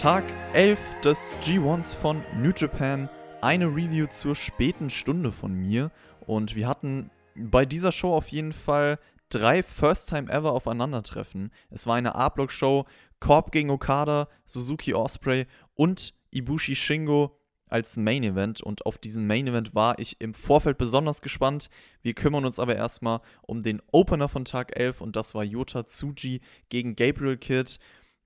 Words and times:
Tag 0.00 0.24
11 0.54 1.02
des 1.04 1.34
G1s 1.42 1.94
von 1.94 2.24
New 2.38 2.52
Japan. 2.56 3.10
Eine 3.42 3.66
Review 3.66 4.06
zur 4.06 4.34
späten 4.34 4.88
Stunde 4.88 5.30
von 5.30 5.52
mir. 5.52 5.90
Und 6.26 6.56
wir 6.56 6.66
hatten 6.66 7.10
bei 7.36 7.66
dieser 7.66 7.92
Show 7.92 8.14
auf 8.14 8.28
jeden 8.28 8.54
Fall 8.54 8.98
drei 9.28 9.62
First-Time-Ever 9.62 10.52
Aufeinandertreffen. 10.52 11.52
Es 11.68 11.86
war 11.86 11.96
eine 11.96 12.14
A-Block-Show, 12.14 12.86
Korb 13.20 13.52
gegen 13.52 13.68
Okada, 13.68 14.28
Suzuki 14.46 14.94
Osprey 14.94 15.46
und 15.74 16.14
Ibushi 16.30 16.76
Shingo 16.76 17.36
als 17.70 17.96
Main 17.96 18.24
Event 18.24 18.60
und 18.62 18.84
auf 18.84 18.98
diesen 18.98 19.26
Main 19.26 19.46
Event 19.46 19.74
war 19.74 19.98
ich 19.98 20.20
im 20.20 20.34
Vorfeld 20.34 20.76
besonders 20.76 21.22
gespannt. 21.22 21.70
Wir 22.02 22.14
kümmern 22.14 22.44
uns 22.44 22.58
aber 22.58 22.74
erstmal 22.74 23.20
um 23.42 23.62
den 23.62 23.80
Opener 23.92 24.28
von 24.28 24.44
Tag 24.44 24.78
11 24.78 25.00
und 25.00 25.14
das 25.14 25.34
war 25.34 25.44
Yota 25.44 25.84
Tsuji 25.84 26.40
gegen 26.68 26.96
Gabriel 26.96 27.36
Kidd. 27.36 27.78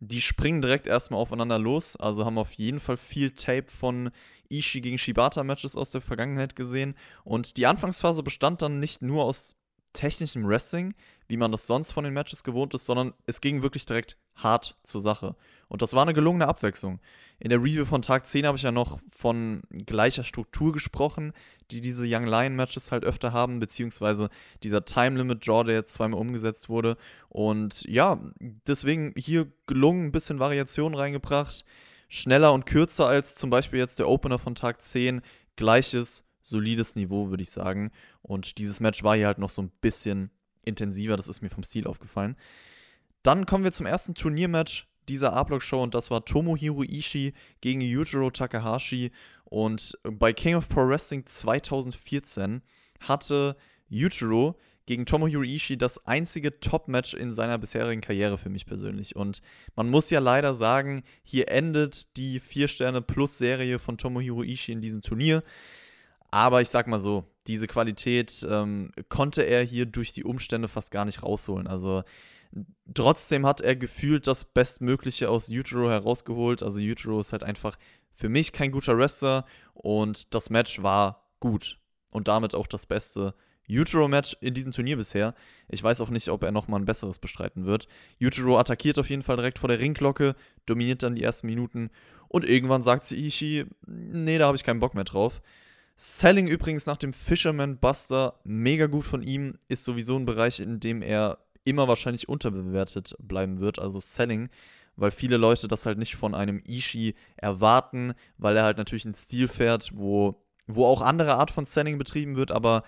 Die 0.06 0.20
springen 0.20 0.60
direkt 0.60 0.86
erstmal 0.86 1.18
aufeinander 1.18 1.58
los, 1.58 1.96
also 1.96 2.26
haben 2.26 2.36
auf 2.36 2.52
jeden 2.52 2.78
Fall 2.78 2.98
viel 2.98 3.30
Tape 3.30 3.68
von 3.68 4.10
Ishii 4.50 4.82
gegen 4.82 4.98
Shibata 4.98 5.42
Matches 5.42 5.76
aus 5.76 5.92
der 5.92 6.02
Vergangenheit 6.02 6.56
gesehen 6.56 6.94
und 7.24 7.56
die 7.56 7.64
Anfangsphase 7.64 8.22
bestand 8.22 8.60
dann 8.60 8.80
nicht 8.80 9.00
nur 9.00 9.24
aus 9.24 9.56
technischem 9.94 10.46
Wrestling, 10.46 10.94
wie 11.26 11.38
man 11.38 11.52
das 11.52 11.66
sonst 11.66 11.92
von 11.92 12.04
den 12.04 12.12
Matches 12.12 12.44
gewohnt 12.44 12.74
ist, 12.74 12.84
sondern 12.84 13.14
es 13.24 13.40
ging 13.40 13.62
wirklich 13.62 13.86
direkt 13.86 14.18
hart 14.36 14.76
zur 14.82 15.00
Sache. 15.00 15.36
Und 15.68 15.82
das 15.82 15.94
war 15.94 16.02
eine 16.02 16.14
gelungene 16.14 16.46
Abwechslung. 16.46 17.00
In 17.38 17.48
der 17.50 17.58
Review 17.58 17.84
von 17.84 18.02
Tag 18.02 18.26
10 18.26 18.46
habe 18.46 18.56
ich 18.56 18.62
ja 18.62 18.72
noch 18.72 19.00
von 19.10 19.62
gleicher 19.70 20.24
Struktur 20.24 20.72
gesprochen, 20.72 21.32
die 21.70 21.80
diese 21.80 22.04
Young 22.06 22.26
Lion 22.26 22.54
Matches 22.54 22.92
halt 22.92 23.04
öfter 23.04 23.32
haben, 23.32 23.58
beziehungsweise 23.60 24.28
dieser 24.62 24.84
Time 24.84 25.16
Limit 25.16 25.46
Draw, 25.46 25.64
der 25.64 25.74
jetzt 25.74 25.94
zweimal 25.94 26.20
umgesetzt 26.20 26.68
wurde. 26.68 26.96
Und 27.28 27.84
ja, 27.88 28.20
deswegen 28.66 29.14
hier 29.16 29.50
gelungen, 29.66 30.06
ein 30.06 30.12
bisschen 30.12 30.38
Variation 30.38 30.94
reingebracht. 30.94 31.64
Schneller 32.08 32.52
und 32.52 32.66
kürzer 32.66 33.06
als 33.06 33.34
zum 33.34 33.50
Beispiel 33.50 33.80
jetzt 33.80 33.98
der 33.98 34.08
Opener 34.08 34.38
von 34.38 34.54
Tag 34.54 34.82
10. 34.82 35.22
Gleiches, 35.56 36.24
solides 36.42 36.96
Niveau, 36.96 37.30
würde 37.30 37.42
ich 37.42 37.50
sagen. 37.50 37.90
Und 38.22 38.58
dieses 38.58 38.80
Match 38.80 39.02
war 39.02 39.16
hier 39.16 39.26
halt 39.26 39.38
noch 39.38 39.50
so 39.50 39.62
ein 39.62 39.72
bisschen 39.80 40.30
intensiver, 40.64 41.16
das 41.16 41.28
ist 41.28 41.42
mir 41.42 41.50
vom 41.50 41.62
Stil 41.62 41.86
aufgefallen. 41.86 42.36
Dann 43.22 43.46
kommen 43.46 43.64
wir 43.64 43.72
zum 43.72 43.86
ersten 43.86 44.14
Turniermatch 44.14 44.86
dieser 45.08 45.32
A-Block-Show 45.32 45.82
und 45.82 45.94
das 45.94 46.10
war 46.10 46.24
Tomohiro 46.24 46.82
Ishii 46.82 47.34
gegen 47.60 47.80
Yujiro 47.80 48.30
Takahashi. 48.30 49.12
Und 49.44 49.98
bei 50.02 50.32
King 50.32 50.56
of 50.56 50.68
Pro 50.68 50.88
Wrestling 50.88 51.26
2014 51.26 52.62
hatte 53.00 53.56
Yujiro 53.88 54.56
gegen 54.86 55.06
Tomohiro 55.06 55.42
Ishii 55.42 55.78
das 55.78 56.06
einzige 56.06 56.60
Top-Match 56.60 57.14
in 57.14 57.32
seiner 57.32 57.58
bisherigen 57.58 58.00
Karriere 58.00 58.36
für 58.36 58.50
mich 58.50 58.66
persönlich. 58.66 59.16
Und 59.16 59.40
man 59.76 59.88
muss 59.88 60.10
ja 60.10 60.20
leider 60.20 60.54
sagen, 60.54 61.04
hier 61.22 61.48
endet 61.48 62.16
die 62.16 62.40
4-Sterne-Plus-Serie 62.40 63.78
von 63.78 63.96
Tomohiro 63.96 64.42
Ishii 64.42 64.74
in 64.74 64.80
diesem 64.80 65.02
Turnier. 65.02 65.42
Aber 66.30 66.60
ich 66.60 66.68
sag 66.68 66.86
mal 66.86 66.98
so, 66.98 67.24
diese 67.46 67.66
Qualität 67.66 68.46
ähm, 68.48 68.90
konnte 69.08 69.42
er 69.42 69.62
hier 69.62 69.86
durch 69.86 70.12
die 70.12 70.24
Umstände 70.24 70.68
fast 70.68 70.90
gar 70.90 71.04
nicht 71.04 71.22
rausholen. 71.22 71.66
Also 71.66 72.02
trotzdem 72.92 73.46
hat 73.46 73.60
er 73.60 73.76
gefühlt 73.76 74.26
das 74.26 74.44
Bestmögliche 74.44 75.28
aus 75.30 75.48
Utero 75.48 75.90
herausgeholt. 75.90 76.62
Also 76.62 76.80
Utero 76.80 77.20
ist 77.20 77.32
halt 77.32 77.42
einfach 77.42 77.76
für 78.12 78.28
mich 78.28 78.52
kein 78.52 78.70
guter 78.70 78.96
Wrestler 78.96 79.44
und 79.72 80.34
das 80.34 80.50
Match 80.50 80.82
war 80.82 81.30
gut 81.40 81.80
und 82.10 82.28
damit 82.28 82.54
auch 82.54 82.66
das 82.66 82.86
beste 82.86 83.34
Utero-Match 83.68 84.36
in 84.40 84.54
diesem 84.54 84.72
Turnier 84.72 84.96
bisher. 84.96 85.34
Ich 85.68 85.82
weiß 85.82 86.00
auch 86.00 86.10
nicht, 86.10 86.28
ob 86.28 86.42
er 86.42 86.52
nochmal 86.52 86.80
ein 86.80 86.86
besseres 86.86 87.18
bestreiten 87.18 87.64
wird. 87.64 87.88
Utero 88.20 88.58
attackiert 88.58 88.98
auf 88.98 89.10
jeden 89.10 89.22
Fall 89.22 89.36
direkt 89.36 89.58
vor 89.58 89.68
der 89.68 89.80
Ringglocke, 89.80 90.36
dominiert 90.66 91.02
dann 91.02 91.16
die 91.16 91.22
ersten 91.22 91.46
Minuten 91.46 91.90
und 92.28 92.44
irgendwann 92.44 92.82
sagt 92.82 93.04
sie 93.04 93.26
Ishii, 93.26 93.64
nee, 93.86 94.38
da 94.38 94.46
habe 94.46 94.56
ich 94.56 94.64
keinen 94.64 94.80
Bock 94.80 94.94
mehr 94.94 95.04
drauf. 95.04 95.40
Selling 95.96 96.48
übrigens 96.48 96.86
nach 96.86 96.96
dem 96.96 97.12
Fisherman 97.12 97.78
Buster, 97.78 98.40
mega 98.44 98.86
gut 98.86 99.04
von 99.04 99.22
ihm, 99.22 99.58
ist 99.68 99.84
sowieso 99.84 100.16
ein 100.16 100.26
Bereich, 100.26 100.60
in 100.60 100.80
dem 100.80 101.02
er 101.02 101.38
immer 101.64 101.88
wahrscheinlich 101.88 102.28
unterbewertet 102.28 103.14
bleiben 103.18 103.60
wird, 103.60 103.78
also 103.78 104.00
Selling, 104.00 104.48
weil 104.96 105.10
viele 105.10 105.36
Leute 105.36 105.68
das 105.68 105.86
halt 105.86 105.98
nicht 105.98 106.16
von 106.16 106.34
einem 106.34 106.62
Ishii 106.66 107.14
erwarten, 107.36 108.14
weil 108.38 108.56
er 108.56 108.64
halt 108.64 108.78
natürlich 108.78 109.04
einen 109.04 109.14
Stil 109.14 109.48
fährt, 109.48 109.92
wo, 109.94 110.42
wo 110.66 110.86
auch 110.86 111.02
andere 111.02 111.34
Art 111.34 111.50
von 111.50 111.66
Selling 111.66 111.98
betrieben 111.98 112.36
wird, 112.36 112.52
aber 112.52 112.84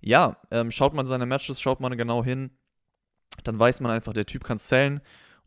ja, 0.00 0.36
ähm, 0.50 0.70
schaut 0.70 0.94
man 0.94 1.06
seine 1.06 1.26
Matches, 1.26 1.60
schaut 1.60 1.80
man 1.80 1.96
genau 1.96 2.22
hin, 2.22 2.50
dann 3.44 3.58
weiß 3.58 3.80
man 3.80 3.90
einfach, 3.90 4.12
der 4.12 4.26
Typ 4.26 4.44
kann 4.44 4.58
sellen 4.58 5.00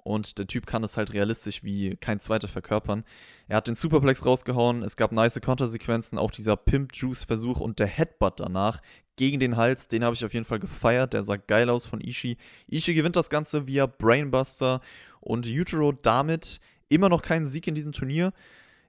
und 0.03 0.38
der 0.38 0.47
Typ 0.47 0.66
kann 0.66 0.84
es 0.84 0.97
halt 0.97 1.13
realistisch 1.13 1.63
wie 1.63 1.95
kein 1.97 2.19
zweiter 2.19 2.47
verkörpern. 2.47 3.03
Er 3.47 3.57
hat 3.57 3.67
den 3.67 3.75
Superplex 3.75 4.25
rausgehauen, 4.25 4.84
es 4.84 4.97
gab 4.97 5.12
nice 5.12 5.39
Kontersequenzen, 5.41 6.17
auch 6.17 6.31
dieser 6.31 6.57
Pimp-Juice-Versuch 6.57 7.59
und 7.59 7.79
der 7.79 7.88
Headbutt 7.88 8.40
danach 8.40 8.81
gegen 9.16 9.40
den 9.40 9.57
Hals, 9.57 9.88
den 9.88 10.03
habe 10.03 10.16
ich 10.16 10.25
auf 10.25 10.34
jeden 10.34 10.45
Fall 10.45 10.59
gefeiert. 10.59 11.13
Der 11.13 11.23
sah 11.23 11.35
geil 11.35 11.69
aus 11.69 11.85
von 11.85 12.01
Ishii. 12.01 12.38
Ishii 12.67 12.95
gewinnt 12.95 13.16
das 13.16 13.29
Ganze 13.29 13.67
via 13.67 13.85
Brainbuster 13.85 14.81
und 15.19 15.45
Utero 15.45 15.91
damit 15.91 16.59
immer 16.90 17.09
noch 17.09 17.22
keinen 17.22 17.45
Sieg 17.45 17.67
in 17.67 17.75
diesem 17.75 17.91
Turnier. 17.91 18.34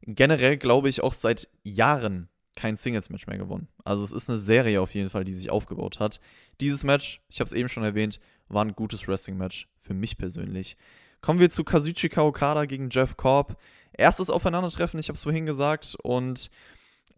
Generell 0.02 0.56
glaube 0.56 0.88
ich 0.88 1.02
auch 1.02 1.14
seit 1.14 1.48
Jahren 1.64 2.28
kein 2.56 2.76
Singles-Match 2.76 3.26
mehr 3.26 3.38
gewonnen. 3.38 3.68
Also 3.84 4.04
es 4.04 4.12
ist 4.12 4.28
eine 4.28 4.38
Serie 4.38 4.80
auf 4.80 4.94
jeden 4.94 5.10
Fall, 5.10 5.24
die 5.24 5.32
sich 5.32 5.50
aufgebaut 5.50 6.00
hat. 6.00 6.20
Dieses 6.60 6.84
Match, 6.84 7.20
ich 7.28 7.40
habe 7.40 7.46
es 7.46 7.52
eben 7.52 7.68
schon 7.68 7.84
erwähnt, 7.84 8.20
war 8.52 8.64
ein 8.64 8.74
gutes 8.74 9.08
Wrestling-Match 9.08 9.68
für 9.76 9.94
mich 9.94 10.18
persönlich. 10.18 10.76
Kommen 11.20 11.40
wir 11.40 11.50
zu 11.50 11.64
Kazuchika 11.64 12.22
Okada 12.22 12.64
gegen 12.64 12.90
Jeff 12.90 13.16
Korb. 13.16 13.56
Erstes 13.92 14.30
Aufeinandertreffen, 14.30 14.98
ich 14.98 15.08
habe 15.08 15.16
es 15.16 15.22
vorhin 15.22 15.46
gesagt. 15.46 15.96
Und 16.02 16.50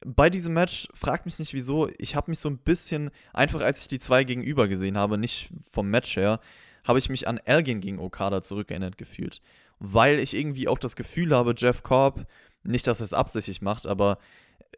bei 0.05 0.29
diesem 0.29 0.55
Match, 0.55 0.89
fragt 0.93 1.25
mich 1.25 1.39
nicht 1.39 1.55
wieso, 1.55 1.89
ich 1.99 2.15
habe 2.15 2.31
mich 2.31 2.39
so 2.39 2.51
ein 2.51 2.59
bisschen, 2.59 3.11
einfach 3.33 3.63
als 3.63 3.81
ich 3.81 3.89
die 3.89 3.99
zwei 3.99 4.25
gegenüber 4.25 4.69
gesehen 4.69 4.99
habe, 4.99 5.19
nicht 5.19 5.49
vom 5.63 5.89
Match 5.89 6.17
her, 6.17 6.41
habe 6.85 6.99
ich 6.99 7.09
mich 7.09 7.27
an 7.27 7.39
Elgin 7.39 7.81
gegen 7.81 7.99
Okada 7.99 8.43
zurückerinnert 8.43 8.99
gefühlt. 8.99 9.41
Weil 9.79 10.19
ich 10.19 10.35
irgendwie 10.35 10.69
auch 10.69 10.79
das 10.79 10.97
Gefühl 10.97 11.35
habe, 11.35 11.55
Jeff 11.57 11.83
Korb, 11.83 12.27
nicht, 12.63 12.87
dass 12.87 13.01
er 13.01 13.05
es 13.05 13.15
absichtlich 13.15 13.63
macht, 13.63 13.87
aber 13.87 14.19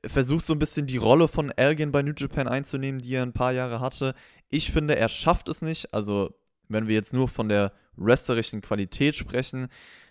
versucht 0.05 0.47
so 0.47 0.53
ein 0.53 0.59
bisschen 0.59 0.87
die 0.87 0.97
Rolle 0.97 1.29
von 1.29 1.51
Elgin 1.51 1.93
bei 1.93 2.03
New 2.03 2.13
Japan 2.17 2.49
einzunehmen, 2.49 3.01
die 3.01 3.15
er 3.15 3.23
ein 3.23 3.33
paar 3.33 3.53
Jahre 3.53 3.81
hatte. 3.81 4.15
Ich 4.49 4.71
finde, 4.71 4.97
er 4.97 5.09
schafft 5.09 5.49
es 5.49 5.63
nicht. 5.63 5.93
Also 5.93 6.35
wenn 6.69 6.89
wir 6.89 6.95
jetzt 6.95 7.13
nur 7.13 7.29
von 7.29 7.49
der 7.49 7.73
wrestlerischen 7.97 8.61
Qualität 8.61 9.17
sprechen, 9.17 9.69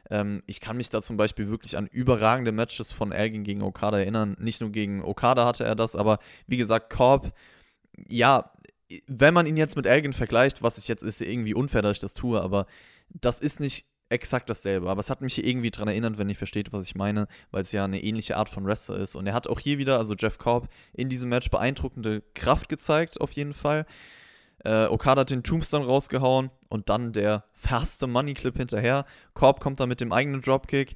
ähm, 0.09 0.43
ich 0.45 0.59
kann 0.59 0.77
mich 0.77 0.89
da 0.89 1.01
zum 1.01 1.17
Beispiel 1.17 1.49
wirklich 1.49 1.77
an 1.77 1.87
überragende 1.87 2.51
Matches 2.51 2.91
von 2.91 3.11
Elgin 3.11 3.43
gegen 3.43 3.61
Okada 3.61 3.99
erinnern. 3.99 4.35
Nicht 4.39 4.61
nur 4.61 4.71
gegen 4.71 5.03
Okada 5.03 5.45
hatte 5.45 5.63
er 5.63 5.75
das, 5.75 5.95
aber 5.95 6.19
wie 6.47 6.57
gesagt, 6.57 6.91
Korb, 6.91 7.33
ja, 8.07 8.51
wenn 9.07 9.33
man 9.33 9.47
ihn 9.47 9.57
jetzt 9.57 9.75
mit 9.75 9.85
Elgin 9.85 10.13
vergleicht, 10.13 10.61
was 10.61 10.77
ich 10.77 10.87
jetzt 10.87 11.03
ist 11.03 11.21
irgendwie 11.21 11.55
unfair, 11.55 11.81
dass 11.81 11.97
ich 11.97 12.01
das 12.01 12.13
tue, 12.13 12.39
aber 12.39 12.67
das 13.09 13.39
ist 13.39 13.59
nicht 13.59 13.85
exakt 14.09 14.49
dasselbe. 14.49 14.89
Aber 14.89 14.99
es 14.99 15.09
hat 15.09 15.21
mich 15.21 15.43
irgendwie 15.43 15.71
daran 15.71 15.87
erinnert, 15.87 16.17
wenn 16.17 16.29
ihr 16.29 16.35
versteht, 16.35 16.71
was 16.71 16.85
ich 16.85 16.95
meine, 16.95 17.27
weil 17.51 17.63
es 17.63 17.71
ja 17.71 17.83
eine 17.83 18.03
ähnliche 18.03 18.37
Art 18.37 18.49
von 18.49 18.65
Wrestler 18.65 18.97
ist. 18.97 19.15
Und 19.15 19.25
er 19.25 19.33
hat 19.33 19.47
auch 19.47 19.59
hier 19.59 19.77
wieder, 19.79 19.97
also 19.97 20.13
Jeff 20.13 20.37
Korb, 20.37 20.69
in 20.93 21.09
diesem 21.09 21.29
Match 21.29 21.49
beeindruckende 21.49 22.21
Kraft 22.35 22.69
gezeigt, 22.69 23.19
auf 23.19 23.31
jeden 23.31 23.53
Fall. 23.53 23.85
Äh, 24.65 24.87
Okada 24.87 25.21
hat 25.21 25.29
den 25.29 25.43
Tombstone 25.43 25.85
rausgehauen 25.85 26.49
und 26.69 26.89
dann 26.89 27.13
der 27.13 27.45
fast 27.53 28.05
Money 28.05 28.33
Clip 28.33 28.57
hinterher. 28.57 29.05
Korb 29.33 29.59
kommt 29.59 29.79
dann 29.79 29.89
mit 29.89 30.01
dem 30.01 30.11
eigenen 30.11 30.41
Dropkick, 30.41 30.95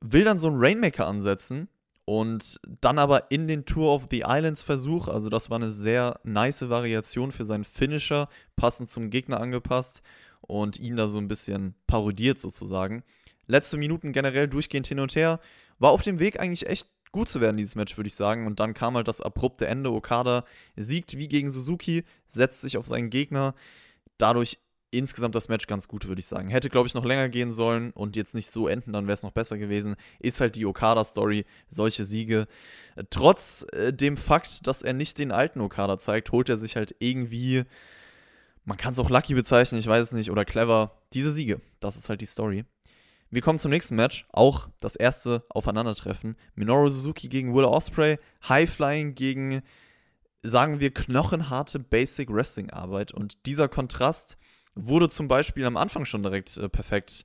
will 0.00 0.24
dann 0.24 0.38
so 0.38 0.48
einen 0.48 0.58
Rainmaker 0.58 1.06
ansetzen 1.06 1.68
und 2.04 2.60
dann 2.80 2.98
aber 2.98 3.30
in 3.30 3.48
den 3.48 3.64
Tour 3.64 3.92
of 3.92 4.06
the 4.10 4.24
Islands 4.26 4.62
Versuch, 4.62 5.08
also 5.08 5.28
das 5.28 5.50
war 5.50 5.56
eine 5.56 5.72
sehr 5.72 6.20
nice 6.22 6.68
Variation 6.68 7.32
für 7.32 7.44
seinen 7.44 7.64
Finisher, 7.64 8.28
passend 8.54 8.88
zum 8.88 9.10
Gegner 9.10 9.40
angepasst 9.40 10.02
und 10.40 10.78
ihn 10.78 10.96
da 10.96 11.08
so 11.08 11.18
ein 11.18 11.28
bisschen 11.28 11.74
parodiert 11.88 12.38
sozusagen. 12.38 13.02
Letzte 13.46 13.76
Minuten 13.76 14.12
generell 14.12 14.46
durchgehend 14.46 14.86
hin 14.86 15.00
und 15.00 15.16
her. 15.16 15.40
War 15.78 15.90
auf 15.90 16.02
dem 16.02 16.20
Weg 16.20 16.38
eigentlich 16.38 16.68
echt 16.68 16.86
gut 17.12 17.28
zu 17.28 17.40
werden, 17.40 17.56
dieses 17.56 17.76
Match, 17.76 17.96
würde 17.96 18.08
ich 18.08 18.14
sagen. 18.14 18.46
Und 18.46 18.60
dann 18.60 18.74
kam 18.74 18.96
halt 18.96 19.08
das 19.08 19.20
abrupte 19.20 19.66
Ende. 19.66 19.92
Okada 19.92 20.44
siegt 20.76 21.16
wie 21.16 21.28
gegen 21.28 21.50
Suzuki, 21.50 22.04
setzt 22.26 22.62
sich 22.62 22.76
auf 22.76 22.86
seinen 22.86 23.10
Gegner. 23.10 23.54
Dadurch 24.18 24.58
insgesamt 24.92 25.34
das 25.34 25.48
Match 25.48 25.66
ganz 25.66 25.88
gut, 25.88 26.06
würde 26.06 26.20
ich 26.20 26.26
sagen. 26.26 26.48
Hätte, 26.48 26.68
glaube 26.68 26.86
ich, 26.86 26.94
noch 26.94 27.04
länger 27.04 27.28
gehen 27.28 27.52
sollen 27.52 27.90
und 27.92 28.14
jetzt 28.14 28.34
nicht 28.34 28.50
so 28.50 28.68
enden, 28.68 28.92
dann 28.92 29.06
wäre 29.06 29.14
es 29.14 29.22
noch 29.22 29.32
besser 29.32 29.58
gewesen. 29.58 29.96
Ist 30.20 30.40
halt 30.40 30.54
die 30.54 30.66
Okada-Story, 30.66 31.46
solche 31.68 32.04
Siege. 32.04 32.46
Trotz 33.10 33.66
äh, 33.72 33.92
dem 33.92 34.16
Fakt, 34.16 34.66
dass 34.66 34.82
er 34.82 34.92
nicht 34.92 35.18
den 35.18 35.32
alten 35.32 35.60
Okada 35.60 35.96
zeigt, 35.98 36.30
holt 36.30 36.48
er 36.50 36.58
sich 36.58 36.76
halt 36.76 36.94
irgendwie, 36.98 37.64
man 38.64 38.76
kann 38.76 38.92
es 38.92 38.98
auch 38.98 39.10
lucky 39.10 39.34
bezeichnen, 39.34 39.80
ich 39.80 39.86
weiß 39.86 40.02
es 40.02 40.12
nicht, 40.12 40.30
oder 40.30 40.44
clever, 40.44 41.00
diese 41.14 41.30
Siege. 41.30 41.60
Das 41.80 41.96
ist 41.96 42.10
halt 42.10 42.20
die 42.20 42.26
Story. 42.26 42.64
Wir 43.32 43.40
kommen 43.40 43.58
zum 43.58 43.70
nächsten 43.70 43.96
Match, 43.96 44.26
auch 44.30 44.68
das 44.80 44.94
erste 44.94 45.42
Aufeinandertreffen. 45.48 46.36
Minoru 46.54 46.90
Suzuki 46.90 47.30
gegen 47.30 47.54
Will 47.54 47.64
Osprey, 47.64 48.18
High 48.46 48.68
Flying 48.68 49.14
gegen, 49.14 49.62
sagen 50.42 50.80
wir, 50.80 50.92
knochenharte 50.92 51.78
Basic 51.78 52.30
Wrestling 52.30 52.68
Arbeit. 52.68 53.10
Und 53.10 53.46
dieser 53.46 53.68
Kontrast 53.68 54.36
wurde 54.74 55.08
zum 55.08 55.28
Beispiel 55.28 55.64
am 55.64 55.78
Anfang 55.78 56.04
schon 56.04 56.22
direkt 56.22 56.58
äh, 56.58 56.68
perfekt 56.68 57.24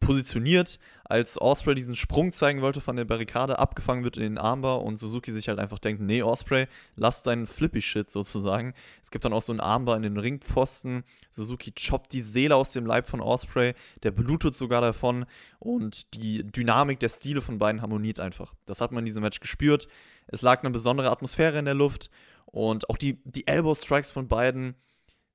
positioniert, 0.00 0.80
als 1.04 1.40
Osprey 1.40 1.76
diesen 1.76 1.94
Sprung 1.94 2.32
zeigen 2.32 2.60
wollte 2.60 2.80
von 2.80 2.96
der 2.96 3.04
Barrikade, 3.04 3.58
abgefangen 3.58 4.02
wird 4.02 4.16
in 4.16 4.24
den 4.24 4.38
Armbar 4.38 4.82
und 4.82 4.98
Suzuki 4.98 5.30
sich 5.30 5.48
halt 5.48 5.60
einfach 5.60 5.78
denkt, 5.78 6.02
nee, 6.02 6.22
Osprey, 6.22 6.66
lass 6.96 7.22
deinen 7.22 7.46
Flippy-Shit 7.46 8.10
sozusagen. 8.10 8.74
Es 9.00 9.12
gibt 9.12 9.24
dann 9.24 9.32
auch 9.32 9.42
so 9.42 9.52
einen 9.52 9.60
Armbar 9.60 9.96
in 9.96 10.02
den 10.02 10.16
Ringpfosten. 10.16 11.04
Suzuki 11.30 11.72
choppt 11.72 12.12
die 12.12 12.20
Seele 12.20 12.56
aus 12.56 12.72
dem 12.72 12.84
Leib 12.84 13.08
von 13.08 13.20
Osprey, 13.20 13.74
der 14.02 14.10
blutet 14.10 14.56
sogar 14.56 14.80
davon 14.80 15.24
und 15.60 16.14
die 16.14 16.44
Dynamik 16.44 16.98
der 16.98 17.08
Stile 17.08 17.40
von 17.40 17.58
beiden 17.58 17.80
harmoniert 17.80 18.18
einfach. 18.18 18.54
Das 18.66 18.80
hat 18.80 18.90
man 18.90 19.02
in 19.02 19.06
diesem 19.06 19.22
Match 19.22 19.38
gespürt. 19.38 19.86
Es 20.26 20.42
lag 20.42 20.62
eine 20.62 20.70
besondere 20.70 21.10
Atmosphäre 21.10 21.58
in 21.58 21.64
der 21.64 21.74
Luft 21.74 22.10
und 22.46 22.90
auch 22.90 22.96
die, 22.96 23.22
die 23.24 23.46
Elbow-Strikes 23.46 24.10
von 24.10 24.26
beiden 24.26 24.74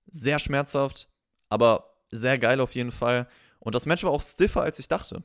sehr 0.07 0.39
schmerzhaft, 0.39 1.07
aber 1.47 1.93
sehr 2.09 2.37
geil 2.37 2.59
auf 2.59 2.75
jeden 2.75 2.91
Fall. 2.91 3.27
Und 3.61 3.75
das 3.75 3.85
Match 3.85 4.03
war 4.03 4.11
auch 4.11 4.21
stiffer, 4.21 4.61
als 4.61 4.79
ich 4.79 4.89
dachte. 4.89 5.23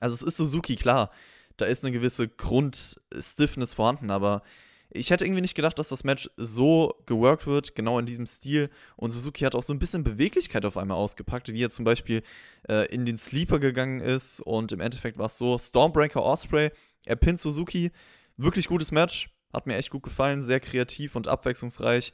Also 0.00 0.14
es 0.14 0.22
ist 0.22 0.36
Suzuki, 0.38 0.76
klar. 0.76 1.10
Da 1.56 1.66
ist 1.66 1.84
eine 1.84 1.92
gewisse 1.92 2.28
Grundstiffness 2.28 3.74
vorhanden, 3.74 4.10
aber 4.10 4.42
ich 4.90 5.10
hätte 5.10 5.24
irgendwie 5.24 5.40
nicht 5.40 5.56
gedacht, 5.56 5.78
dass 5.78 5.88
das 5.88 6.04
Match 6.04 6.30
so 6.36 6.94
geworkt 7.06 7.46
wird, 7.46 7.74
genau 7.74 7.98
in 7.98 8.06
diesem 8.06 8.26
Stil. 8.26 8.70
Und 8.96 9.10
Suzuki 9.10 9.44
hat 9.44 9.56
auch 9.56 9.62
so 9.62 9.72
ein 9.72 9.78
bisschen 9.80 10.04
Beweglichkeit 10.04 10.64
auf 10.64 10.76
einmal 10.76 10.96
ausgepackt, 10.96 11.52
wie 11.52 11.62
er 11.62 11.70
zum 11.70 11.84
Beispiel 11.84 12.22
äh, 12.68 12.86
in 12.94 13.04
den 13.04 13.18
Sleeper 13.18 13.58
gegangen 13.58 14.00
ist. 14.00 14.40
Und 14.40 14.70
im 14.72 14.80
Endeffekt 14.80 15.18
war 15.18 15.26
es 15.26 15.36
so: 15.36 15.58
Stormbreaker 15.58 16.22
Osprey, 16.22 16.70
er 17.04 17.16
pinnt 17.16 17.40
Suzuki. 17.40 17.90
Wirklich 18.36 18.68
gutes 18.68 18.92
Match. 18.92 19.30
Hat 19.52 19.66
mir 19.66 19.76
echt 19.76 19.90
gut 19.90 20.02
gefallen. 20.02 20.42
Sehr 20.42 20.60
kreativ 20.60 21.16
und 21.16 21.28
abwechslungsreich. 21.28 22.12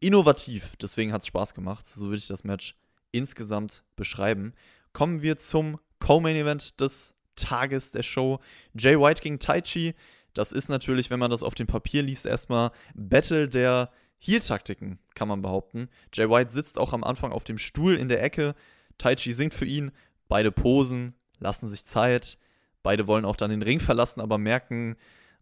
Innovativ. 0.00 0.76
Deswegen 0.80 1.12
hat 1.12 1.20
es 1.20 1.26
Spaß 1.26 1.54
gemacht. 1.54 1.86
So 1.86 2.06
würde 2.06 2.18
ich 2.18 2.26
das 2.28 2.44
Match 2.44 2.76
insgesamt 3.12 3.84
beschreiben. 3.96 4.54
Kommen 4.92 5.22
wir 5.22 5.36
zum 5.38 5.78
Co-Main-Event 6.00 6.80
des 6.80 7.14
Tages 7.36 7.90
der 7.90 8.02
Show. 8.02 8.40
Jay 8.74 8.98
White 8.98 9.22
gegen 9.22 9.38
Taichi. 9.38 9.94
Das 10.34 10.52
ist 10.52 10.68
natürlich, 10.68 11.10
wenn 11.10 11.18
man 11.18 11.30
das 11.30 11.42
auf 11.42 11.54
dem 11.54 11.66
Papier 11.66 12.02
liest, 12.02 12.26
erstmal 12.26 12.70
Battle 12.94 13.48
der 13.48 13.90
Heel-Taktiken, 14.18 14.98
kann 15.14 15.28
man 15.28 15.42
behaupten. 15.42 15.88
Jay 16.12 16.28
White 16.28 16.52
sitzt 16.52 16.78
auch 16.78 16.92
am 16.92 17.04
Anfang 17.04 17.32
auf 17.32 17.44
dem 17.44 17.58
Stuhl 17.58 17.96
in 17.96 18.08
der 18.08 18.22
Ecke. 18.22 18.54
Taichi 18.98 19.32
singt 19.32 19.54
für 19.54 19.64
ihn. 19.64 19.92
Beide 20.28 20.52
posen, 20.52 21.14
lassen 21.38 21.68
sich 21.68 21.84
Zeit. 21.84 22.38
Beide 22.82 23.06
wollen 23.06 23.24
auch 23.24 23.36
dann 23.36 23.50
den 23.50 23.62
Ring 23.62 23.80
verlassen, 23.80 24.20
aber 24.20 24.38
merken, 24.38 24.96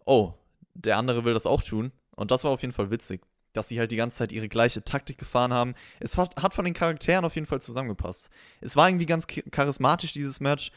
oh, 0.06 0.32
der 0.74 0.96
andere 0.96 1.24
will 1.24 1.34
das 1.34 1.46
auch 1.46 1.62
tun. 1.62 1.92
Und 2.16 2.30
das 2.30 2.44
war 2.44 2.52
auf 2.52 2.62
jeden 2.62 2.72
Fall 2.72 2.90
witzig 2.90 3.20
dass 3.58 3.68
sie 3.68 3.80
halt 3.80 3.90
die 3.90 3.96
ganze 3.96 4.18
Zeit 4.18 4.30
ihre 4.30 4.48
gleiche 4.48 4.84
Taktik 4.84 5.18
gefahren 5.18 5.52
haben. 5.52 5.74
Es 5.98 6.16
hat 6.16 6.54
von 6.54 6.64
den 6.64 6.74
Charakteren 6.74 7.24
auf 7.24 7.34
jeden 7.34 7.46
Fall 7.46 7.60
zusammengepasst. 7.60 8.30
Es 8.60 8.76
war 8.76 8.88
irgendwie 8.88 9.04
ganz 9.04 9.26
charismatisch, 9.26 10.12
dieses 10.12 10.38
Match. 10.40 10.70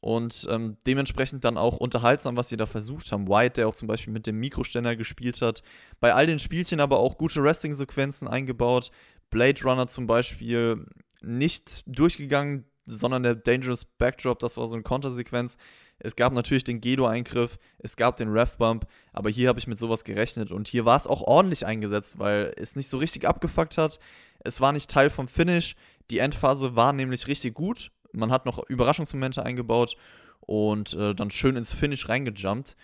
Und 0.00 0.46
ähm, 0.50 0.76
dementsprechend 0.86 1.44
dann 1.44 1.56
auch 1.56 1.76
unterhaltsam, 1.76 2.36
was 2.36 2.48
sie 2.48 2.56
da 2.56 2.66
versucht 2.66 3.10
haben. 3.12 3.28
White, 3.28 3.54
der 3.54 3.68
auch 3.68 3.74
zum 3.74 3.88
Beispiel 3.88 4.12
mit 4.12 4.26
dem 4.26 4.38
Mikroständer 4.40 4.96
gespielt 4.96 5.40
hat. 5.42 5.62
Bei 6.00 6.12
all 6.12 6.26
den 6.26 6.40
Spielchen 6.40 6.80
aber 6.80 6.98
auch 6.98 7.18
gute 7.18 7.42
Wrestling-Sequenzen 7.42 8.26
eingebaut. 8.26 8.90
Blade 9.30 9.62
Runner 9.62 9.86
zum 9.86 10.08
Beispiel 10.08 10.86
nicht 11.20 11.82
durchgegangen, 11.86 12.64
sondern 12.86 13.22
der 13.22 13.36
Dangerous 13.36 13.84
Backdrop, 13.84 14.40
das 14.40 14.56
war 14.56 14.66
so 14.66 14.74
eine 14.74 14.82
Kontersequenz. 14.82 15.56
Es 15.98 16.14
gab 16.14 16.32
natürlich 16.32 16.64
den 16.64 16.80
Gedo-Eingriff, 16.80 17.58
es 17.78 17.96
gab 17.96 18.16
den 18.16 18.28
Ref-Bump, 18.28 18.86
aber 19.12 19.30
hier 19.30 19.48
habe 19.48 19.58
ich 19.58 19.66
mit 19.66 19.78
sowas 19.78 20.04
gerechnet 20.04 20.52
und 20.52 20.68
hier 20.68 20.84
war 20.84 20.96
es 20.96 21.06
auch 21.06 21.22
ordentlich 21.22 21.66
eingesetzt, 21.66 22.18
weil 22.18 22.52
es 22.56 22.76
nicht 22.76 22.88
so 22.88 22.98
richtig 22.98 23.26
abgefuckt 23.26 23.78
hat. 23.78 23.98
Es 24.40 24.60
war 24.60 24.72
nicht 24.72 24.90
Teil 24.90 25.10
vom 25.10 25.26
Finish. 25.26 25.74
Die 26.10 26.18
Endphase 26.18 26.76
war 26.76 26.92
nämlich 26.92 27.26
richtig 27.26 27.54
gut. 27.54 27.90
Man 28.12 28.30
hat 28.30 28.46
noch 28.46 28.62
Überraschungsmomente 28.68 29.44
eingebaut 29.44 29.96
und 30.40 30.94
äh, 30.94 31.14
dann 31.14 31.30
schön 31.30 31.56
ins 31.56 31.72
Finish 31.72 32.08
reingejumpt. 32.08 32.76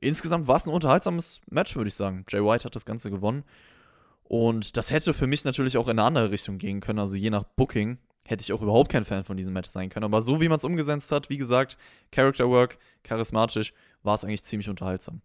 Insgesamt 0.00 0.46
war 0.46 0.56
es 0.56 0.66
ein 0.66 0.72
unterhaltsames 0.72 1.40
Match, 1.50 1.76
würde 1.76 1.88
ich 1.88 1.94
sagen. 1.94 2.24
Jay 2.28 2.42
White 2.42 2.64
hat 2.64 2.76
das 2.76 2.86
Ganze 2.86 3.10
gewonnen. 3.10 3.44
Und 4.24 4.76
das 4.76 4.90
hätte 4.90 5.12
für 5.12 5.26
mich 5.26 5.44
natürlich 5.44 5.76
auch 5.76 5.88
in 5.88 5.98
eine 5.98 6.04
andere 6.04 6.30
Richtung 6.30 6.58
gehen 6.58 6.80
können, 6.80 7.00
also 7.00 7.16
je 7.16 7.30
nach 7.30 7.44
Booking 7.44 7.98
hätte 8.24 8.42
ich 8.42 8.52
auch 8.52 8.62
überhaupt 8.62 8.90
kein 8.90 9.04
Fan 9.04 9.24
von 9.24 9.36
diesem 9.36 9.52
Match 9.52 9.68
sein 9.68 9.88
können. 9.88 10.04
Aber 10.04 10.22
so 10.22 10.40
wie 10.40 10.48
man 10.48 10.58
es 10.58 10.64
umgesetzt 10.64 11.10
hat, 11.12 11.28
wie 11.30 11.38
gesagt, 11.38 11.76
Character 12.10 12.48
Work, 12.48 12.78
charismatisch, 13.02 13.72
war 14.02 14.14
es 14.14 14.24
eigentlich 14.24 14.44
ziemlich 14.44 14.68
unterhaltsam. 14.68 15.20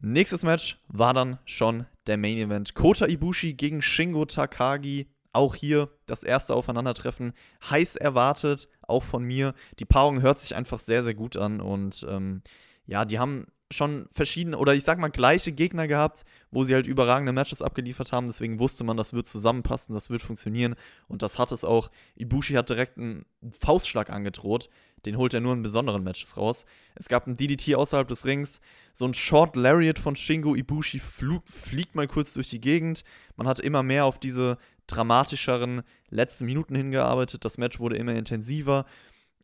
Nächstes 0.00 0.42
Match 0.44 0.78
war 0.88 1.12
dann 1.12 1.38
schon 1.44 1.86
der 2.06 2.16
Main 2.16 2.38
Event. 2.38 2.74
Kota 2.74 3.06
Ibushi 3.06 3.54
gegen 3.54 3.82
Shingo 3.82 4.24
Takagi. 4.24 5.08
Auch 5.32 5.54
hier 5.54 5.90
das 6.06 6.24
erste 6.24 6.54
Aufeinandertreffen. 6.54 7.34
Heiß 7.68 7.96
erwartet, 7.96 8.68
auch 8.82 9.04
von 9.04 9.22
mir. 9.22 9.54
Die 9.78 9.84
Paarung 9.84 10.22
hört 10.22 10.40
sich 10.40 10.56
einfach 10.56 10.80
sehr, 10.80 11.04
sehr 11.04 11.14
gut 11.14 11.36
an. 11.36 11.60
Und 11.60 12.04
ähm, 12.08 12.42
ja, 12.86 13.04
die 13.04 13.18
haben 13.18 13.46
schon 13.72 14.08
verschiedene 14.12 14.58
oder 14.58 14.74
ich 14.74 14.82
sag 14.82 14.98
mal 14.98 15.08
gleiche 15.08 15.52
Gegner 15.52 15.86
gehabt, 15.86 16.24
wo 16.50 16.64
sie 16.64 16.74
halt 16.74 16.86
überragende 16.86 17.32
Matches 17.32 17.62
abgeliefert 17.62 18.12
haben. 18.12 18.26
Deswegen 18.26 18.58
wusste 18.58 18.82
man, 18.84 18.96
das 18.96 19.12
wird 19.12 19.26
zusammenpassen, 19.26 19.94
das 19.94 20.10
wird 20.10 20.22
funktionieren. 20.22 20.74
Und 21.08 21.22
das 21.22 21.38
hat 21.38 21.52
es 21.52 21.64
auch. 21.64 21.90
Ibushi 22.16 22.54
hat 22.54 22.68
direkt 22.68 22.98
einen 22.98 23.24
Faustschlag 23.50 24.10
angedroht. 24.10 24.68
Den 25.06 25.16
holt 25.16 25.32
er 25.32 25.40
nur 25.40 25.54
in 25.54 25.62
besonderen 25.62 26.02
Matches 26.02 26.36
raus. 26.36 26.66
Es 26.94 27.08
gab 27.08 27.26
ein 27.26 27.36
DDT 27.36 27.76
außerhalb 27.76 28.08
des 28.08 28.26
Rings. 28.26 28.60
So 28.92 29.06
ein 29.06 29.14
Short 29.14 29.56
Lariat 29.56 29.98
von 29.98 30.16
Shingo 30.16 30.54
Ibushi 30.54 30.98
flug, 30.98 31.48
fliegt 31.48 31.94
mal 31.94 32.08
kurz 32.08 32.34
durch 32.34 32.50
die 32.50 32.60
Gegend. 32.60 33.04
Man 33.36 33.46
hat 33.46 33.60
immer 33.60 33.82
mehr 33.82 34.04
auf 34.04 34.18
diese 34.18 34.58
dramatischeren 34.88 35.82
letzten 36.10 36.44
Minuten 36.44 36.74
hingearbeitet. 36.74 37.44
Das 37.44 37.56
Match 37.56 37.78
wurde 37.78 37.96
immer 37.96 38.14
intensiver. 38.14 38.84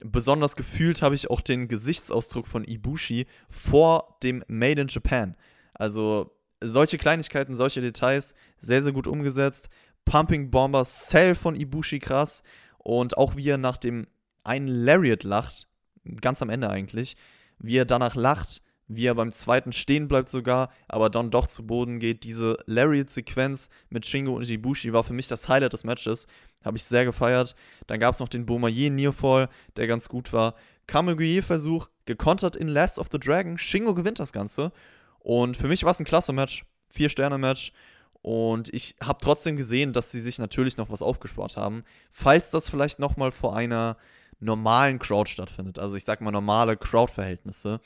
Besonders 0.01 0.57
gefühlt 0.57 1.01
habe 1.03 1.15
ich 1.15 1.31
auch 1.31 1.41
den 1.41 1.69
Gesichtsausdruck 1.69 2.47
von 2.47 2.65
Ibushi 2.65 3.27
vor 3.49 4.19
dem 4.23 4.45
Made 4.49 4.81
in 4.81 4.89
Japan. 4.89 5.37
Also 5.75 6.37
solche 6.63 6.99
Kleinigkeiten, 6.99 7.57
solche 7.57 7.81
Details, 7.81 8.35
sehr, 8.59 8.83
sehr 8.83 8.93
gut 8.93 9.07
umgesetzt. 9.07 9.71
Pumping 10.05 10.51
Bomber 10.51 10.85
Cell 10.85 11.35
von 11.35 11.55
Ibushi 11.55 11.99
krass. 11.99 12.43
Und 12.79 13.17
auch 13.17 13.37
wie 13.37 13.49
er 13.49 13.59
nach 13.59 13.79
dem 13.79 14.07
einen 14.45 14.69
Lariat 14.69 15.25
lacht, 15.25 15.69
ganz 16.21 16.41
am 16.43 16.51
Ende 16.51 16.71
eigentlich, 16.71 17.17
wie 17.59 17.77
er 17.77 17.85
danach 17.85 18.15
lacht, 18.15 18.63
wie 18.89 19.07
er 19.07 19.15
beim 19.15 19.33
zweiten 19.33 19.73
stehen 19.73 20.09
bleibt 20.09 20.29
sogar, 20.29 20.71
aber 20.89 21.11
dann 21.11 21.31
doch 21.31 21.47
zu 21.47 21.67
Boden 21.67 21.99
geht. 21.99 22.25
Diese 22.25 22.57
Lariat-Sequenz 22.67 23.69
mit 23.89 24.07
Shingo 24.07 24.35
und 24.35 24.49
Ibushi 24.49 24.93
war 24.93 25.05
für 25.05 25.13
mich 25.13 25.29
das 25.29 25.49
Highlight 25.49 25.73
des 25.73 25.85
Matches. 25.85 26.27
Habe 26.65 26.77
ich 26.77 26.85
sehr 26.85 27.05
gefeiert. 27.05 27.55
Dann 27.87 28.01
gab 28.01 28.15
es 28.15 28.21
noch 28.21 28.29
den 28.29 28.47
Bomaye 28.47 28.91
Nearfall, 28.91 29.49
der 29.77 29.87
ganz 29.87 30.09
gut 30.09 30.33
war. 30.33 30.55
Kameguye-Versuch, 30.87 31.89
gekontert 32.05 32.55
in 32.55 32.69
Last 32.69 32.99
of 32.99 33.09
the 33.11 33.19
Dragon. 33.19 33.59
Shingo 33.59 33.95
gewinnt 33.95 34.21
das 34.21 34.33
Ganze. 34.33 34.73
Und 35.19 35.57
für 35.57 35.67
mich 35.67 35.83
war 35.83 35.91
es 35.91 36.01
ein 36.01 36.07
klasse 36.07 36.33
Match. 36.33 36.65
Vier-Sterne-Match. 36.89 37.73
Und 38.23 38.73
ich 38.73 38.97
habe 39.03 39.19
trotzdem 39.21 39.57
gesehen, 39.57 39.93
dass 39.93 40.11
sie 40.11 40.21
sich 40.21 40.39
natürlich 40.39 40.77
noch 40.77 40.91
was 40.91 41.03
aufgespart 41.03 41.57
haben. 41.57 41.85
Falls 42.11 42.51
das 42.51 42.69
vielleicht 42.69 42.99
nochmal 42.99 43.33
vor 43.33 43.57
einer 43.57 43.97
normalen 44.39 44.99
Crowd 44.99 45.31
stattfindet. 45.31 45.79
Also 45.79 45.97
ich 45.97 46.05
sag 46.05 46.21
mal 46.21 46.31
normale 46.31 46.77
Crowd-Verhältnisse 46.77 47.81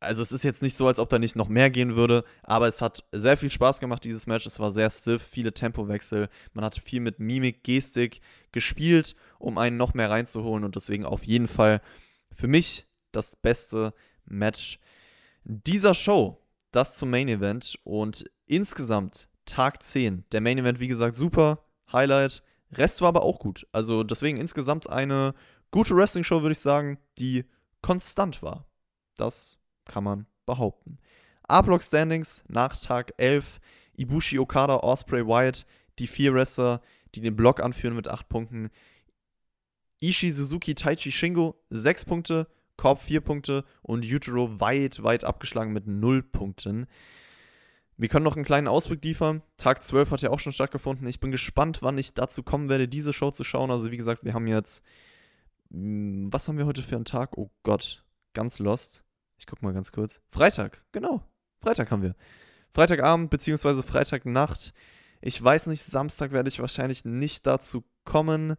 also 0.00 0.22
es 0.22 0.32
ist 0.32 0.44
jetzt 0.44 0.62
nicht 0.62 0.76
so, 0.76 0.86
als 0.86 0.98
ob 0.98 1.08
da 1.08 1.18
nicht 1.18 1.36
noch 1.36 1.48
mehr 1.48 1.70
gehen 1.70 1.96
würde, 1.96 2.24
aber 2.42 2.68
es 2.68 2.80
hat 2.80 3.04
sehr 3.12 3.36
viel 3.36 3.50
Spaß 3.50 3.80
gemacht, 3.80 4.04
dieses 4.04 4.26
Match. 4.26 4.46
Es 4.46 4.60
war 4.60 4.70
sehr 4.70 4.90
stiff, 4.90 5.22
viele 5.22 5.52
Tempowechsel. 5.52 6.28
Man 6.52 6.64
hat 6.64 6.76
viel 6.76 7.00
mit 7.00 7.18
Mimik, 7.18 7.64
Gestik 7.64 8.20
gespielt, 8.52 9.16
um 9.38 9.58
einen 9.58 9.76
noch 9.76 9.94
mehr 9.94 10.10
reinzuholen 10.10 10.64
und 10.64 10.76
deswegen 10.76 11.04
auf 11.04 11.24
jeden 11.24 11.48
Fall 11.48 11.80
für 12.30 12.46
mich 12.46 12.86
das 13.12 13.36
beste 13.36 13.92
Match 14.24 14.78
dieser 15.44 15.94
Show. 15.94 16.44
Das 16.70 16.98
zum 16.98 17.10
Main 17.10 17.28
Event 17.28 17.78
und 17.84 18.24
insgesamt 18.46 19.28
Tag 19.46 19.82
10. 19.82 20.24
Der 20.32 20.42
Main 20.42 20.58
Event, 20.58 20.80
wie 20.80 20.88
gesagt, 20.88 21.16
super. 21.16 21.64
Highlight. 21.90 22.42
Rest 22.72 23.00
war 23.00 23.08
aber 23.08 23.22
auch 23.22 23.38
gut. 23.38 23.66
Also 23.72 24.04
deswegen 24.04 24.36
insgesamt 24.36 24.90
eine 24.90 25.34
gute 25.70 25.96
Wrestling-Show, 25.96 26.42
würde 26.42 26.52
ich 26.52 26.60
sagen, 26.60 26.98
die 27.18 27.46
konstant 27.80 28.42
war. 28.42 28.66
Das 29.16 29.57
kann 29.88 30.04
man 30.04 30.26
behaupten. 30.46 30.98
A-Block 31.48 31.82
Standings 31.82 32.44
nach 32.48 32.78
Tag 32.78 33.14
11. 33.16 33.58
Ibushi, 33.96 34.38
Okada, 34.38 34.76
Osprey, 34.76 35.26
Wyatt, 35.26 35.66
die 35.98 36.06
vier 36.06 36.32
Wrestler, 36.32 36.80
die 37.14 37.20
den 37.20 37.34
Block 37.34 37.60
anführen 37.60 37.96
mit 37.96 38.06
8 38.06 38.28
Punkten. 38.28 38.70
Ishii, 40.00 40.30
Suzuki, 40.30 40.74
Taichi, 40.74 41.10
Shingo 41.10 41.60
6 41.70 42.04
Punkte, 42.04 42.46
Korb 42.76 43.02
4 43.02 43.20
Punkte 43.20 43.64
und 43.82 44.04
Yujiro 44.04 44.60
weit, 44.60 45.02
weit 45.02 45.24
abgeschlagen 45.24 45.72
mit 45.72 45.88
0 45.88 46.22
Punkten. 46.22 46.86
Wir 47.96 48.08
können 48.08 48.24
noch 48.24 48.36
einen 48.36 48.44
kleinen 48.44 48.68
Ausblick 48.68 49.04
liefern. 49.04 49.42
Tag 49.56 49.82
12 49.82 50.12
hat 50.12 50.22
ja 50.22 50.30
auch 50.30 50.38
schon 50.38 50.52
stattgefunden. 50.52 51.08
Ich 51.08 51.18
bin 51.18 51.32
gespannt, 51.32 51.82
wann 51.82 51.98
ich 51.98 52.14
dazu 52.14 52.44
kommen 52.44 52.68
werde, 52.68 52.86
diese 52.86 53.12
Show 53.12 53.32
zu 53.32 53.42
schauen. 53.42 53.72
Also 53.72 53.90
wie 53.90 53.96
gesagt, 53.96 54.24
wir 54.24 54.34
haben 54.34 54.46
jetzt... 54.46 54.84
Hm, 55.72 56.32
was 56.32 56.46
haben 56.46 56.58
wir 56.58 56.66
heute 56.66 56.84
für 56.84 56.94
einen 56.94 57.04
Tag? 57.04 57.36
Oh 57.36 57.50
Gott, 57.64 58.04
ganz 58.34 58.60
lost. 58.60 59.02
Ich 59.38 59.46
guck 59.46 59.62
mal 59.62 59.72
ganz 59.72 59.92
kurz. 59.92 60.20
Freitag, 60.28 60.82
genau. 60.92 61.22
Freitag 61.60 61.90
haben 61.90 62.02
wir. 62.02 62.14
Freitagabend 62.70 63.30
bzw. 63.30 63.82
Freitagnacht. 63.82 64.72
Ich 65.20 65.42
weiß 65.42 65.66
nicht, 65.68 65.82
Samstag 65.82 66.32
werde 66.32 66.48
ich 66.48 66.60
wahrscheinlich 66.60 67.04
nicht 67.04 67.46
dazu 67.46 67.84
kommen. 68.04 68.56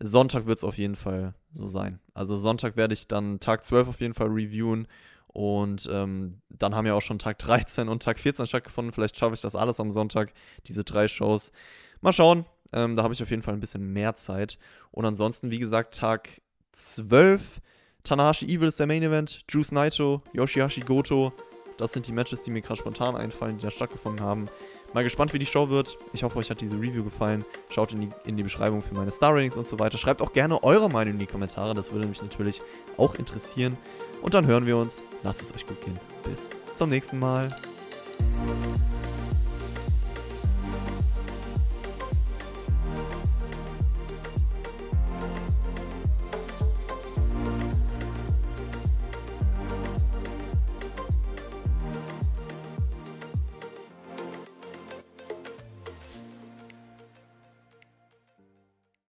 Sonntag 0.00 0.46
wird 0.46 0.58
es 0.58 0.64
auf 0.64 0.78
jeden 0.78 0.96
Fall 0.96 1.34
so 1.52 1.66
sein. 1.68 2.00
Also 2.12 2.36
Sonntag 2.36 2.76
werde 2.76 2.94
ich 2.94 3.08
dann 3.08 3.40
Tag 3.40 3.64
12 3.64 3.88
auf 3.88 4.00
jeden 4.00 4.14
Fall 4.14 4.28
reviewen. 4.28 4.88
Und 5.28 5.88
ähm, 5.90 6.42
dann 6.50 6.74
haben 6.74 6.86
ja 6.86 6.94
auch 6.94 7.02
schon 7.02 7.18
Tag 7.18 7.38
13 7.38 7.88
und 7.88 8.02
Tag 8.02 8.18
14 8.18 8.46
stattgefunden. 8.46 8.92
Vielleicht 8.92 9.16
schaffe 9.16 9.34
ich 9.34 9.40
das 9.40 9.56
alles 9.56 9.80
am 9.80 9.90
Sonntag, 9.90 10.32
diese 10.66 10.84
drei 10.84 11.08
Shows. 11.08 11.52
Mal 12.00 12.12
schauen. 12.12 12.44
Ähm, 12.74 12.96
da 12.96 13.02
habe 13.02 13.14
ich 13.14 13.22
auf 13.22 13.30
jeden 13.30 13.42
Fall 13.42 13.54
ein 13.54 13.60
bisschen 13.60 13.92
mehr 13.92 14.14
Zeit. 14.14 14.58
Und 14.90 15.06
ansonsten, 15.06 15.50
wie 15.50 15.58
gesagt, 15.58 15.94
Tag 15.94 16.28
12. 16.72 17.60
Tanahashi 18.04 18.46
Evil 18.46 18.68
ist 18.68 18.80
der 18.80 18.86
Main 18.86 19.02
Event. 19.02 19.44
Juice 19.48 19.72
Naito, 19.72 20.22
Yoshihashi 20.32 20.80
Goto. 20.80 21.32
Das 21.76 21.92
sind 21.92 22.06
die 22.06 22.12
Matches, 22.12 22.42
die 22.42 22.50
mir 22.50 22.60
gerade 22.60 22.78
spontan 22.78 23.16
einfallen, 23.16 23.58
die 23.58 23.64
da 23.64 23.70
stattgefunden 23.70 24.24
haben. 24.24 24.48
Mal 24.92 25.04
gespannt, 25.04 25.32
wie 25.32 25.38
die 25.38 25.46
Show 25.46 25.70
wird. 25.70 25.96
Ich 26.12 26.22
hoffe, 26.22 26.38
euch 26.38 26.50
hat 26.50 26.60
diese 26.60 26.76
Review 26.76 27.02
gefallen. 27.02 27.44
Schaut 27.70 27.92
in 27.92 28.02
die, 28.02 28.08
in 28.24 28.36
die 28.36 28.42
Beschreibung 28.42 28.82
für 28.82 28.94
meine 28.94 29.10
Star-Ratings 29.10 29.56
und 29.56 29.66
so 29.66 29.78
weiter. 29.78 29.96
Schreibt 29.96 30.20
auch 30.20 30.32
gerne 30.32 30.62
eure 30.62 30.88
Meinung 30.90 31.14
in 31.14 31.20
die 31.20 31.26
Kommentare. 31.26 31.74
Das 31.74 31.92
würde 31.92 32.06
mich 32.08 32.20
natürlich 32.20 32.60
auch 32.98 33.14
interessieren. 33.14 33.78
Und 34.20 34.34
dann 34.34 34.46
hören 34.46 34.66
wir 34.66 34.76
uns. 34.76 35.04
Lasst 35.22 35.42
es 35.42 35.54
euch 35.54 35.66
gut 35.66 35.82
gehen. 35.82 35.98
Bis 36.24 36.50
zum 36.74 36.90
nächsten 36.90 37.18
Mal. 37.18 37.48